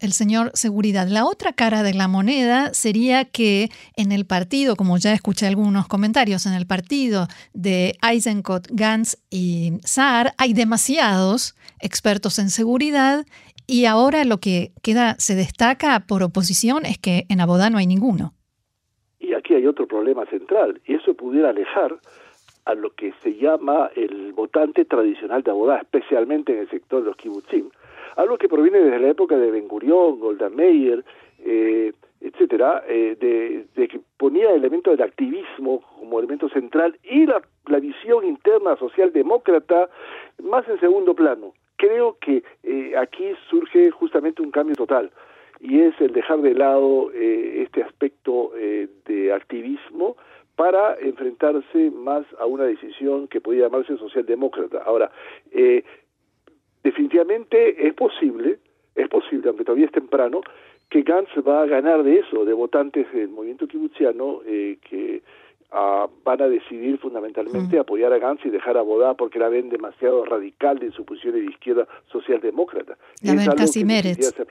el 0.00 0.12
señor 0.12 0.50
seguridad. 0.54 1.08
La 1.08 1.24
otra 1.24 1.52
cara 1.52 1.82
de 1.82 1.94
la 1.94 2.08
moneda 2.08 2.72
sería 2.74 3.24
que 3.24 3.68
en 3.96 4.12
el 4.12 4.26
partido, 4.26 4.76
como 4.76 4.98
ya 4.98 5.12
escuché 5.12 5.46
algunos 5.46 5.88
comentarios, 5.88 6.46
en 6.46 6.52
el 6.52 6.66
partido 6.66 7.26
de 7.52 7.94
Eisenkot, 8.02 8.68
Gantz 8.70 9.16
y 9.30 9.72
Saar 9.82 10.34
hay 10.38 10.52
demasiados 10.52 11.56
expertos 11.80 12.38
en 12.38 12.50
seguridad 12.50 13.24
y 13.66 13.86
ahora 13.86 14.24
lo 14.24 14.38
que 14.38 14.72
queda 14.82 15.16
se 15.18 15.34
destaca 15.34 16.04
por 16.06 16.22
oposición 16.22 16.84
es 16.84 16.98
que 16.98 17.24
en 17.28 17.40
Abodá 17.40 17.70
no 17.70 17.78
hay 17.78 17.86
ninguno. 17.86 18.34
Y 19.18 19.32
aquí 19.32 19.54
hay 19.54 19.66
otro 19.66 19.88
problema 19.88 20.26
central 20.26 20.80
y 20.86 20.94
eso 20.94 21.14
pudiera 21.14 21.50
alejar 21.50 21.98
a 22.64 22.74
lo 22.74 22.90
que 22.90 23.12
se 23.22 23.34
llama 23.34 23.90
el 23.94 24.32
votante 24.32 24.84
tradicional 24.84 25.42
de 25.42 25.50
Abodá, 25.50 25.78
especialmente 25.78 26.52
en 26.52 26.60
el 26.60 26.70
sector 26.70 27.02
de 27.02 27.08
los 27.08 27.16
kibbutzim. 27.16 27.70
Algo 28.16 28.38
que 28.38 28.48
proviene 28.48 28.78
desde 28.78 29.00
la 29.00 29.08
época 29.08 29.36
de 29.36 29.50
Ben 29.50 29.68
Gurión, 29.68 30.20
Golda 30.20 30.48
Meir, 30.48 31.04
eh, 31.40 31.92
etcétera, 32.24 32.82
eh, 32.88 33.66
de, 33.74 33.88
que 33.88 34.00
ponía 34.16 34.50
el 34.50 34.56
elemento 34.56 34.90
del 34.90 35.02
activismo 35.02 35.82
como 35.98 36.18
elemento 36.18 36.48
central 36.48 36.96
y 37.02 37.26
la, 37.26 37.42
visión 37.80 38.24
interna 38.24 38.76
socialdemócrata 38.76 39.90
más 40.42 40.66
en 40.68 40.80
segundo 40.80 41.14
plano. 41.14 41.52
Creo 41.76 42.16
que 42.18 42.42
eh, 42.62 42.94
aquí 42.96 43.24
surge 43.50 43.90
justamente 43.90 44.40
un 44.40 44.50
cambio 44.50 44.74
total 44.74 45.10
y 45.60 45.80
es 45.80 45.94
el 46.00 46.12
dejar 46.12 46.40
de 46.40 46.54
lado 46.54 47.10
eh, 47.12 47.62
este 47.62 47.82
aspecto 47.82 48.52
de 48.54 49.32
activismo 49.32 50.16
para 50.56 50.96
enfrentarse 51.00 51.90
más 51.90 52.24
a 52.38 52.46
una 52.46 52.64
decisión 52.64 53.28
que 53.28 53.40
podía 53.40 53.64
llamarse 53.64 53.96
socialdemócrata. 53.96 54.82
Ahora, 54.84 55.10
eh, 55.52 55.84
definitivamente 56.82 57.86
es 57.86 57.94
posible, 57.94 58.58
es 58.94 59.08
posible, 59.08 59.48
aunque 59.48 59.64
todavía 59.64 59.86
es 59.86 59.92
temprano, 59.92 60.42
que 60.90 61.02
Gantz 61.02 61.30
va 61.46 61.62
a 61.62 61.66
ganar 61.66 62.04
de 62.04 62.20
eso, 62.20 62.44
de 62.44 62.52
votantes 62.52 63.10
del 63.12 63.28
movimiento 63.28 63.66
kibutziano 63.66 64.42
eh, 64.46 64.78
que 64.88 65.22
ah, 65.72 66.06
van 66.22 66.42
a 66.42 66.48
decidir 66.48 66.98
fundamentalmente 66.98 67.76
mm. 67.76 67.80
apoyar 67.80 68.12
a 68.12 68.18
Gantz 68.18 68.44
y 68.46 68.50
dejar 68.50 68.76
a 68.76 68.82
Bodá 68.82 69.14
porque 69.14 69.40
la 69.40 69.48
ven 69.48 69.70
demasiado 69.70 70.24
radical 70.24 70.80
en 70.82 70.92
su 70.92 71.04
posición 71.04 71.34
de 71.34 71.46
izquierda 71.46 71.88
socialdemócrata. 72.12 72.96
La 73.22 73.34
ven 73.34 73.46
casi 73.56 73.84
Se 73.84 74.46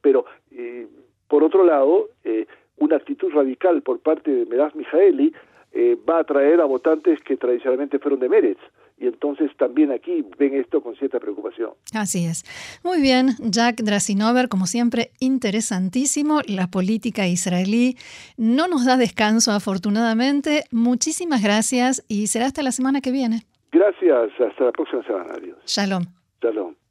Pero, 0.00 0.24
eh, 0.50 0.88
por 1.28 1.44
otro 1.44 1.64
lado, 1.64 2.08
eh, 2.24 2.46
una 2.78 2.96
actitud 2.96 3.30
radical 3.32 3.82
por 3.82 4.00
parte 4.00 4.30
de 4.30 4.46
Meraz 4.46 4.74
Mijaeli 4.74 5.32
eh, 5.72 5.96
va 6.08 6.18
a 6.18 6.20
atraer 6.20 6.60
a 6.60 6.64
votantes 6.66 7.20
que 7.22 7.36
tradicionalmente 7.36 7.98
fueron 7.98 8.20
de 8.20 8.28
Meretz. 8.28 8.60
Y 8.96 9.06
entonces 9.06 9.50
también 9.56 9.90
aquí 9.90 10.24
ven 10.38 10.54
esto 10.54 10.80
con 10.80 10.94
cierta 10.94 11.18
preocupación. 11.18 11.70
Así 11.92 12.26
es. 12.26 12.44
Muy 12.84 13.00
bien, 13.00 13.30
Jack 13.40 13.82
Drasinover, 13.82 14.48
como 14.48 14.66
siempre, 14.66 15.10
interesantísimo. 15.18 16.42
La 16.46 16.68
política 16.68 17.26
israelí 17.26 17.96
no 18.36 18.68
nos 18.68 18.86
da 18.86 18.96
descanso, 18.96 19.50
afortunadamente. 19.50 20.62
Muchísimas 20.70 21.42
gracias 21.42 22.04
y 22.08 22.28
será 22.28 22.46
hasta 22.46 22.62
la 22.62 22.70
semana 22.70 23.00
que 23.00 23.10
viene. 23.10 23.40
Gracias, 23.72 24.30
hasta 24.38 24.64
la 24.64 24.72
próxima 24.72 25.02
semana. 25.02 25.32
Adiós. 25.34 25.58
Shalom. 25.66 26.04
Shalom. 26.40 26.83